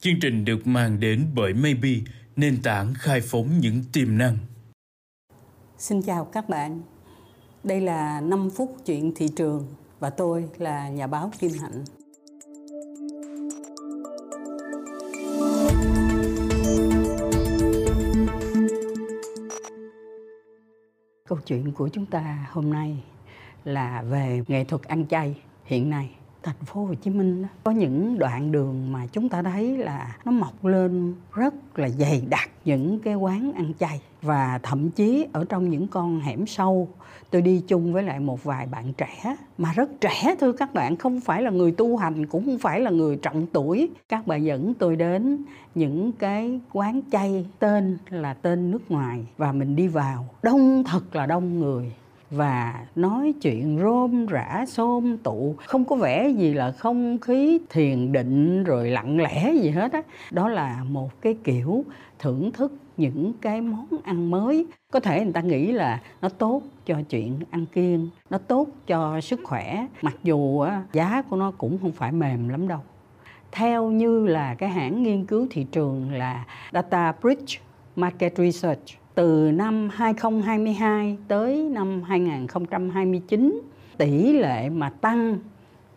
Chương 0.00 0.20
trình 0.20 0.44
được 0.44 0.66
mang 0.66 1.00
đến 1.00 1.26
bởi 1.34 1.54
Maybe, 1.54 1.90
nền 2.36 2.62
tảng 2.62 2.94
khai 2.94 3.20
phóng 3.20 3.58
những 3.60 3.84
tiềm 3.92 4.18
năng. 4.18 4.38
Xin 5.78 6.02
chào 6.02 6.24
các 6.24 6.48
bạn. 6.48 6.80
Đây 7.64 7.80
là 7.80 8.20
5 8.20 8.50
phút 8.50 8.76
chuyện 8.86 9.12
thị 9.16 9.28
trường 9.36 9.66
và 10.00 10.10
tôi 10.10 10.48
là 10.58 10.88
nhà 10.88 11.06
báo 11.06 11.30
Kim 11.38 11.50
Hạnh. 11.60 11.84
Câu 21.28 21.38
chuyện 21.46 21.72
của 21.72 21.88
chúng 21.88 22.06
ta 22.06 22.48
hôm 22.50 22.70
nay 22.70 23.02
là 23.64 24.02
về 24.02 24.42
nghệ 24.48 24.64
thuật 24.64 24.82
ăn 24.82 25.06
chay 25.06 25.36
hiện 25.64 25.90
nay 25.90 26.10
thành 26.48 26.64
phố 26.64 26.84
Hồ 26.84 26.94
Chí 26.94 27.10
Minh 27.10 27.42
đó, 27.42 27.48
có 27.64 27.70
những 27.70 28.18
đoạn 28.18 28.52
đường 28.52 28.92
mà 28.92 29.06
chúng 29.12 29.28
ta 29.28 29.42
thấy 29.42 29.76
là 29.76 30.16
nó 30.24 30.32
mọc 30.32 30.64
lên 30.64 31.14
rất 31.34 31.78
là 31.78 31.88
dày 31.88 32.22
đặc 32.28 32.50
những 32.64 32.98
cái 32.98 33.14
quán 33.14 33.52
ăn 33.52 33.72
chay 33.78 34.00
và 34.22 34.60
thậm 34.62 34.90
chí 34.90 35.26
ở 35.32 35.44
trong 35.48 35.70
những 35.70 35.88
con 35.88 36.20
hẻm 36.20 36.46
sâu 36.46 36.88
tôi 37.30 37.42
đi 37.42 37.62
chung 37.68 37.92
với 37.92 38.02
lại 38.02 38.20
một 38.20 38.44
vài 38.44 38.66
bạn 38.66 38.92
trẻ 38.92 39.36
mà 39.58 39.72
rất 39.72 39.90
trẻ 40.00 40.34
thưa 40.40 40.52
các 40.52 40.74
bạn 40.74 40.96
không 40.96 41.20
phải 41.20 41.42
là 41.42 41.50
người 41.50 41.72
tu 41.72 41.96
hành 41.96 42.26
cũng 42.26 42.44
không 42.44 42.58
phải 42.58 42.80
là 42.80 42.90
người 42.90 43.16
trọng 43.16 43.46
tuổi. 43.46 43.90
Các 44.08 44.26
bạn 44.26 44.44
dẫn 44.44 44.74
tôi 44.74 44.96
đến 44.96 45.44
những 45.74 46.12
cái 46.12 46.60
quán 46.72 47.00
chay 47.12 47.46
tên 47.58 47.98
là 48.10 48.34
tên 48.34 48.70
nước 48.70 48.90
ngoài 48.90 49.26
và 49.36 49.52
mình 49.52 49.76
đi 49.76 49.88
vào. 49.88 50.26
Đông 50.42 50.84
thật 50.84 51.16
là 51.16 51.26
đông 51.26 51.60
người 51.60 51.92
và 52.30 52.86
nói 52.96 53.34
chuyện 53.42 53.78
rôm 53.82 54.26
rã 54.26 54.64
xôm 54.68 55.16
tụ. 55.18 55.54
Không 55.66 55.84
có 55.84 55.96
vẻ 55.96 56.28
gì 56.28 56.54
là 56.54 56.70
không 56.70 57.18
khí 57.18 57.58
thiền 57.70 58.12
định 58.12 58.64
rồi 58.64 58.90
lặng 58.90 59.20
lẽ 59.20 59.52
gì 59.52 59.70
hết 59.70 59.92
á. 59.92 60.02
Đó. 60.30 60.42
đó 60.42 60.48
là 60.48 60.84
một 60.88 61.20
cái 61.20 61.36
kiểu 61.44 61.84
thưởng 62.18 62.52
thức 62.52 62.72
những 62.96 63.32
cái 63.40 63.60
món 63.60 63.86
ăn 64.04 64.30
mới. 64.30 64.66
Có 64.92 65.00
thể 65.00 65.24
người 65.24 65.32
ta 65.32 65.40
nghĩ 65.40 65.72
là 65.72 66.00
nó 66.22 66.28
tốt 66.28 66.62
cho 66.86 67.02
chuyện 67.10 67.38
ăn 67.50 67.66
kiêng 67.66 68.08
nó 68.30 68.38
tốt 68.38 68.68
cho 68.86 69.20
sức 69.20 69.40
khỏe. 69.44 69.86
Mặc 70.02 70.16
dù 70.22 70.60
á, 70.60 70.82
giá 70.92 71.22
của 71.22 71.36
nó 71.36 71.50
cũng 71.58 71.78
không 71.82 71.92
phải 71.92 72.12
mềm 72.12 72.48
lắm 72.48 72.68
đâu. 72.68 72.80
Theo 73.52 73.90
như 73.90 74.26
là 74.26 74.54
cái 74.54 74.68
hãng 74.68 75.02
nghiên 75.02 75.26
cứu 75.26 75.46
thị 75.50 75.66
trường 75.72 76.12
là 76.12 76.44
Data 76.72 77.12
Bridge 77.22 77.60
Market 77.96 78.36
Research 78.36 78.82
từ 79.18 79.50
năm 79.54 79.88
2022 79.92 81.16
tới 81.28 81.68
năm 81.72 82.02
2029 82.02 83.60
tỷ 83.96 84.32
lệ 84.32 84.68
mà 84.68 84.90
tăng 84.90 85.38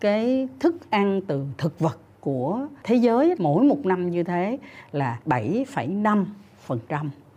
cái 0.00 0.48
thức 0.60 0.90
ăn 0.90 1.20
từ 1.26 1.44
thực 1.58 1.80
vật 1.80 1.98
của 2.20 2.66
thế 2.84 2.94
giới 2.94 3.34
mỗi 3.38 3.64
một 3.64 3.86
năm 3.86 4.10
như 4.10 4.22
thế 4.22 4.58
là 4.92 5.18
7,5% 5.26 6.26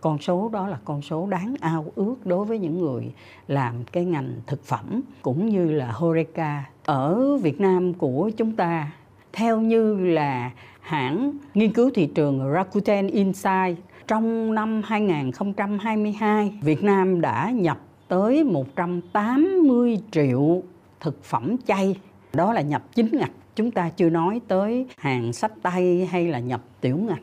con 0.00 0.18
số 0.18 0.48
đó 0.52 0.68
là 0.68 0.78
con 0.84 1.02
số 1.02 1.26
đáng 1.26 1.54
ao 1.60 1.86
ước 1.94 2.14
đối 2.24 2.44
với 2.44 2.58
những 2.58 2.80
người 2.80 3.12
làm 3.48 3.74
cái 3.92 4.04
ngành 4.04 4.34
thực 4.46 4.64
phẩm 4.64 5.00
cũng 5.22 5.48
như 5.48 5.72
là 5.72 5.92
Horeca. 5.92 6.64
Ở 6.84 7.36
Việt 7.36 7.60
Nam 7.60 7.94
của 7.94 8.30
chúng 8.36 8.52
ta 8.52 8.92
theo 9.32 9.60
như 9.60 9.98
là 9.98 10.50
hãng 10.80 11.32
nghiên 11.54 11.72
cứu 11.72 11.90
thị 11.94 12.06
trường 12.06 12.52
Rakuten 12.54 13.06
Insight 13.06 13.78
trong 14.06 14.54
năm 14.54 14.82
2022, 14.84 16.58
Việt 16.62 16.84
Nam 16.84 17.20
đã 17.20 17.50
nhập 17.50 17.78
tới 18.08 18.44
180 18.44 19.98
triệu 20.10 20.62
thực 21.00 21.24
phẩm 21.24 21.56
chay. 21.66 21.96
Đó 22.32 22.52
là 22.52 22.60
nhập 22.60 22.82
chính 22.94 23.08
ngạch. 23.12 23.30
Chúng 23.56 23.70
ta 23.70 23.88
chưa 23.88 24.10
nói 24.10 24.40
tới 24.48 24.86
hàng 24.98 25.32
sách 25.32 25.52
tay 25.62 26.08
hay 26.10 26.28
là 26.28 26.38
nhập 26.38 26.62
tiểu 26.80 26.96
ngạch. 26.96 27.22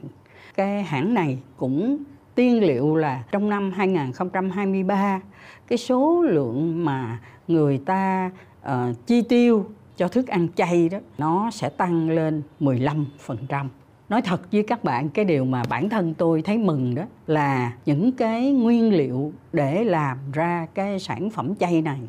Cái 0.55 0.83
hãng 0.83 1.13
này 1.13 1.39
cũng 1.57 1.97
tiên 2.35 2.63
liệu 2.63 2.95
là 2.95 3.23
trong 3.31 3.49
năm 3.49 3.71
2023 3.71 5.21
cái 5.67 5.77
số 5.77 6.21
lượng 6.21 6.85
mà 6.85 7.19
người 7.47 7.77
ta 7.77 8.31
uh, 8.61 8.71
chi 9.07 9.21
tiêu 9.21 9.65
cho 9.97 10.07
thức 10.07 10.27
ăn 10.27 10.47
chay 10.55 10.89
đó 10.89 10.97
nó 11.17 11.51
sẽ 11.51 11.69
tăng 11.69 12.09
lên 12.09 12.41
15% 12.59 13.67
nói 14.11 14.21
thật 14.21 14.51
với 14.51 14.63
các 14.63 14.83
bạn, 14.83 15.09
cái 15.09 15.25
điều 15.25 15.45
mà 15.45 15.63
bản 15.69 15.89
thân 15.89 16.13
tôi 16.13 16.41
thấy 16.41 16.57
mừng 16.57 16.95
đó 16.95 17.03
là 17.27 17.73
những 17.85 18.11
cái 18.11 18.51
nguyên 18.51 18.93
liệu 18.93 19.33
để 19.53 19.83
làm 19.83 20.17
ra 20.33 20.67
cái 20.73 20.99
sản 20.99 21.29
phẩm 21.29 21.55
chay 21.55 21.81
này 21.81 21.99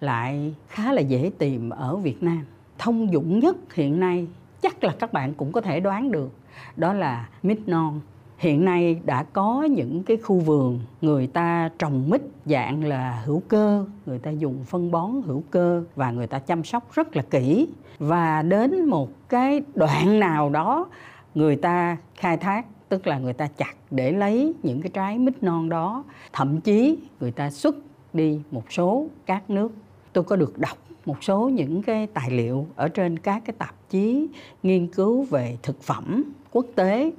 lại 0.00 0.54
khá 0.68 0.92
là 0.92 1.00
dễ 1.00 1.30
tìm 1.38 1.70
ở 1.70 1.96
Việt 1.96 2.22
Nam. 2.22 2.44
Thông 2.78 3.12
dụng 3.12 3.38
nhất 3.38 3.56
hiện 3.74 4.00
nay 4.00 4.26
chắc 4.62 4.84
là 4.84 4.92
các 4.98 5.12
bạn 5.12 5.34
cũng 5.34 5.52
có 5.52 5.60
thể 5.60 5.80
đoán 5.80 6.10
được, 6.10 6.30
đó 6.76 6.92
là 6.92 7.28
mít 7.42 7.58
non. 7.66 8.00
Hiện 8.38 8.64
nay 8.64 9.00
đã 9.04 9.22
có 9.22 9.62
những 9.62 10.02
cái 10.02 10.16
khu 10.16 10.38
vườn 10.38 10.80
người 11.00 11.26
ta 11.26 11.70
trồng 11.78 12.10
mít 12.10 12.22
dạng 12.46 12.84
là 12.84 13.22
hữu 13.24 13.42
cơ, 13.48 13.84
người 14.06 14.18
ta 14.18 14.30
dùng 14.30 14.64
phân 14.64 14.90
bón 14.90 15.10
hữu 15.26 15.42
cơ 15.50 15.84
và 15.96 16.10
người 16.10 16.26
ta 16.26 16.38
chăm 16.38 16.64
sóc 16.64 16.92
rất 16.92 17.16
là 17.16 17.22
kỹ. 17.22 17.68
Và 17.98 18.42
đến 18.42 18.84
một 18.84 19.28
cái 19.28 19.62
đoạn 19.74 20.20
nào 20.20 20.50
đó 20.50 20.86
người 21.36 21.56
ta 21.56 21.96
khai 22.14 22.36
thác 22.36 22.66
tức 22.88 23.06
là 23.06 23.18
người 23.18 23.32
ta 23.32 23.46
chặt 23.46 23.74
để 23.90 24.12
lấy 24.12 24.54
những 24.62 24.82
cái 24.82 24.90
trái 24.94 25.18
mít 25.18 25.42
non 25.42 25.68
đó. 25.68 26.04
Thậm 26.32 26.60
chí 26.60 26.98
người 27.20 27.30
ta 27.30 27.50
xuất 27.50 27.76
đi 28.12 28.40
một 28.50 28.72
số 28.72 29.06
các 29.26 29.50
nước. 29.50 29.72
Tôi 30.12 30.24
có 30.24 30.36
được 30.36 30.58
đọc 30.58 30.78
một 31.06 31.24
số 31.24 31.48
những 31.48 31.82
cái 31.82 32.06
tài 32.06 32.30
liệu 32.30 32.66
ở 32.76 32.88
trên 32.88 33.18
các 33.18 33.42
cái 33.44 33.54
tạp 33.58 33.74
chí 33.90 34.28
nghiên 34.62 34.86
cứu 34.86 35.24
về 35.24 35.58
thực 35.62 35.82
phẩm 35.82 36.24
quốc 36.52 36.66
tế. 36.74 37.10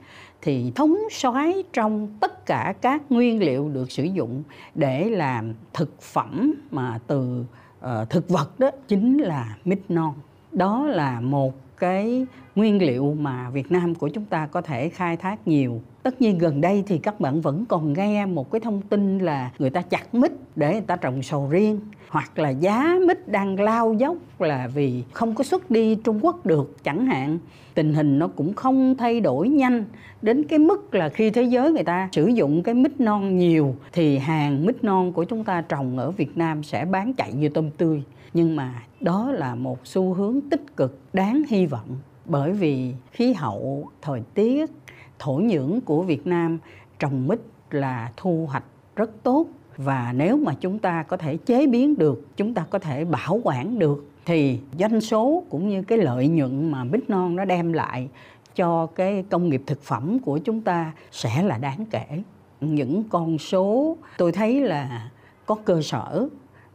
Thì 0.41 0.72
thống 0.75 0.97
soái 1.11 1.63
trong 1.73 2.07
tất 2.19 2.45
cả 2.45 2.73
các 2.81 3.01
nguyên 3.09 3.39
liệu 3.39 3.69
được 3.69 3.91
sử 3.91 4.03
dụng 4.03 4.44
để 4.75 5.09
làm 5.09 5.53
thực 5.73 6.01
phẩm 6.01 6.53
mà 6.72 6.99
từ 7.07 7.45
uh, 7.79 8.09
thực 8.09 8.29
vật 8.29 8.59
đó 8.59 8.72
chính 8.88 9.17
là 9.17 9.57
mít 9.66 9.79
non. 9.89 10.13
Đó 10.51 10.85
là 10.85 11.19
một 11.19 11.53
cái 11.78 12.25
nguyên 12.57 12.85
liệu 12.85 13.16
mà 13.19 13.50
Việt 13.50 13.72
Nam 13.72 13.95
của 13.95 14.07
chúng 14.07 14.25
ta 14.25 14.45
có 14.45 14.62
thể 14.62 14.90
khai 14.90 15.18
thác 15.18 15.47
nhiều. 15.47 15.81
Tất 16.03 16.22
nhiên 16.22 16.38
gần 16.38 16.62
đây 16.62 16.84
thì 16.88 16.97
các 16.97 17.19
bạn 17.19 17.41
vẫn 17.41 17.66
còn 17.69 17.94
nghe 17.94 18.25
một 18.25 18.51
cái 18.51 18.59
thông 18.59 18.81
tin 18.81 19.19
là 19.19 19.51
người 19.59 19.69
ta 19.69 19.81
chặt 19.81 20.16
mít 20.16 20.31
để 20.56 20.72
người 20.72 20.81
ta 20.81 20.96
trồng 20.96 21.23
sầu 21.23 21.47
riêng, 21.50 21.79
hoặc 22.09 22.40
là 22.40 22.50
giá 22.50 22.97
mít 23.07 23.28
đang 23.28 23.59
lao 23.59 23.94
dốc 23.94 24.17
là 24.40 24.67
vì 24.67 25.03
không 25.13 25.35
có 25.35 25.44
xuất 25.44 25.72
đi 25.72 25.96
Trung 25.96 26.19
Quốc 26.25 26.46
được 26.46 26.84
chẳng 26.84 27.06
hạn. 27.06 27.38
Tình 27.73 27.94
hình 27.94 28.19
nó 28.19 28.28
cũng 28.28 28.53
không 28.53 28.96
thay 28.97 29.19
đổi 29.19 29.50
nhanh 29.50 29.85
đến 30.22 30.44
cái 30.44 30.59
mức 30.59 30.96
là 30.96 31.09
khi 31.09 31.29
thế 31.29 31.44
giới 31.44 31.72
người 31.72 31.84
ta 31.84 32.09
sử 32.12 32.28
dụng 32.28 32.63
cái 32.63 32.75
mít 32.75 33.00
non 33.00 33.38
nhiều 33.38 33.75
thì 33.94 34.17
hàng 34.17 34.66
mít 34.66 34.84
non 34.84 35.12
của 35.13 35.23
chúng 35.23 35.44
ta 35.44 35.62
trồng 35.62 35.97
ở 35.97 36.12
Việt 36.12 36.38
Nam 36.38 36.63
sẽ 36.63 36.85
bán 36.85 37.13
chạy 37.13 37.34
như 37.34 37.50
tôm 37.50 37.69
tươi. 37.78 38.03
Nhưng 38.34 38.56
mà 38.56 38.84
đó 39.01 39.31
là 39.31 39.56
một 39.56 39.79
xu 39.84 40.13
hướng 40.13 40.40
tích 40.50 40.78
cực 40.78 41.00
đáng 41.13 41.44
hy 41.50 41.66
vọng 41.66 41.97
bởi 42.27 42.51
vì 42.53 42.93
khí 43.11 43.33
hậu, 43.33 43.89
thời 44.01 44.21
tiết, 44.33 44.71
thổ 45.19 45.33
nhưỡng 45.33 45.79
của 45.85 46.03
Việt 46.03 46.27
Nam 46.27 46.57
trồng 46.99 47.27
mít 47.27 47.39
là 47.71 48.11
thu 48.17 48.47
hoạch 48.49 48.63
rất 48.95 49.23
tốt. 49.23 49.45
Và 49.77 50.13
nếu 50.15 50.37
mà 50.37 50.53
chúng 50.59 50.79
ta 50.79 51.03
có 51.03 51.17
thể 51.17 51.37
chế 51.37 51.67
biến 51.67 51.97
được, 51.97 52.37
chúng 52.37 52.53
ta 52.53 52.66
có 52.69 52.79
thể 52.79 53.05
bảo 53.05 53.39
quản 53.43 53.79
được, 53.79 54.09
thì 54.25 54.59
doanh 54.79 55.01
số 55.01 55.43
cũng 55.49 55.69
như 55.69 55.83
cái 55.83 55.97
lợi 55.97 56.27
nhuận 56.27 56.71
mà 56.71 56.83
mít 56.83 57.09
non 57.09 57.35
nó 57.35 57.45
đem 57.45 57.73
lại 57.73 58.09
cho 58.55 58.85
cái 58.85 59.23
công 59.29 59.49
nghiệp 59.49 59.63
thực 59.66 59.83
phẩm 59.83 60.19
của 60.19 60.37
chúng 60.37 60.61
ta 60.61 60.91
sẽ 61.11 61.43
là 61.43 61.57
đáng 61.57 61.85
kể. 61.91 62.23
Những 62.61 63.03
con 63.09 63.37
số 63.37 63.97
tôi 64.17 64.31
thấy 64.31 64.61
là 64.61 65.11
có 65.45 65.55
cơ 65.55 65.81
sở 65.81 66.27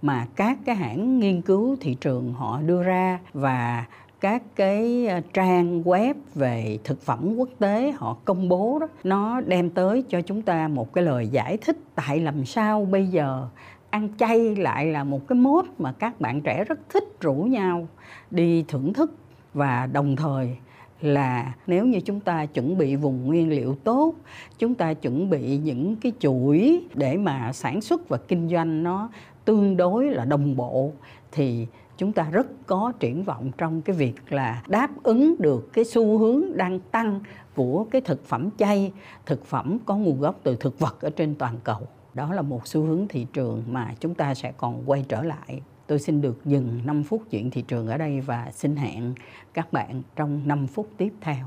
mà 0.03 0.27
các 0.37 0.59
cái 0.65 0.77
hãng 0.77 1.19
nghiên 1.19 1.43
cứu 1.43 1.77
thị 1.81 1.97
trường 2.01 2.33
họ 2.33 2.61
đưa 2.61 2.83
ra 2.83 3.19
và 3.33 3.85
các 4.23 4.43
cái 4.57 5.07
ờ, 5.07 5.21
trang 5.33 5.83
web 5.83 6.15
về 6.35 6.79
thực 6.85 7.03
phẩm 7.03 7.35
quốc 7.37 7.49
tế 7.59 7.93
họ 7.97 8.17
công 8.25 8.49
bố 8.49 8.79
đó, 8.79 8.89
nó 9.05 9.41
đem 9.41 9.71
tới 9.71 10.05
cho 10.09 10.21
chúng 10.21 10.43
ta 10.43 10.69
một 10.69 10.93
cái 10.93 11.05
lời 11.05 11.29
giải 11.29 11.57
thích 11.57 11.77
tại 11.95 12.21
làm 12.21 12.45
sao 12.45 12.85
bây 12.85 13.07
giờ 13.07 13.49
ăn 13.91 14.09
chay 14.19 14.57
lại 14.57 14.87
là 14.87 15.05
một 15.05 15.29
cái 15.29 15.39
mốt 15.39 15.65
mà 15.79 15.93
các 15.93 16.21
bạn 16.21 16.41
trẻ 16.41 16.65
rất 16.65 16.79
thích 16.89 17.05
rủ 17.21 17.35
nhau 17.35 17.89
đi 18.31 18.65
thưởng 18.69 18.93
thức. 18.93 19.15
Và 19.55 19.89
đồng 19.93 20.17
thời 20.17 20.57
là 21.01 21.55
nếu 21.67 21.87
như 21.87 22.01
chúng 22.01 22.21
ta 22.21 22.47
chuẩn 22.47 22.79
bị 22.79 22.97
vùng 22.97 23.27
nguyên 23.27 23.51
liệu 23.51 23.75
tốt, 23.75 24.15
chúng 24.59 24.75
ta 24.75 24.95
chuẩn 24.95 25.31
bị 25.31 25.57
những 25.57 25.97
cái 25.97 26.13
chuỗi 26.19 26.85
để 26.95 27.17
mà 27.17 27.53
sản 27.53 27.81
xuất 27.81 28.09
và 28.09 28.17
kinh 28.17 28.49
doanh 28.49 28.83
nó 28.83 29.09
tương 29.45 29.77
đối 29.77 30.11
là 30.11 30.25
đồng 30.25 30.57
bộ, 30.57 30.93
thì 31.33 31.67
chúng 32.03 32.13
ta 32.13 32.31
rất 32.31 32.47
có 32.67 32.93
triển 33.01 33.25
vọng 33.25 33.51
trong 33.59 33.83
cái 33.83 33.97
việc 33.97 34.33
là 34.33 34.63
đáp 34.69 34.91
ứng 35.03 35.35
được 35.39 35.73
cái 35.73 35.85
xu 35.85 36.19
hướng 36.19 36.57
đang 36.57 36.81
tăng 36.81 37.21
của 37.55 37.87
cái 37.91 38.01
thực 38.01 38.25
phẩm 38.25 38.49
chay, 38.59 38.93
thực 39.27 39.45
phẩm 39.45 39.79
có 39.85 39.97
nguồn 39.97 40.21
gốc 40.21 40.41
từ 40.43 40.57
thực 40.57 40.79
vật 40.79 41.01
ở 41.01 41.11
trên 41.11 41.35
toàn 41.35 41.55
cầu. 41.65 41.81
Đó 42.15 42.33
là 42.33 42.43
một 42.43 42.67
xu 42.67 42.83
hướng 42.83 43.07
thị 43.09 43.27
trường 43.33 43.63
mà 43.69 43.95
chúng 44.01 44.15
ta 44.15 44.35
sẽ 44.35 44.53
còn 44.57 44.83
quay 44.87 45.05
trở 45.09 45.23
lại. 45.23 45.61
Tôi 45.87 45.99
xin 45.99 46.21
được 46.21 46.45
dừng 46.45 46.81
5 46.85 47.03
phút 47.03 47.23
chuyện 47.31 47.51
thị 47.51 47.63
trường 47.63 47.87
ở 47.87 47.99
đây 47.99 48.21
và 48.21 48.51
xin 48.53 48.77
hẹn 48.77 49.15
các 49.55 49.73
bạn 49.73 50.03
trong 50.17 50.49
5 50.49 50.67
phút 50.67 50.89
tiếp 50.97 51.13
theo. 51.21 51.47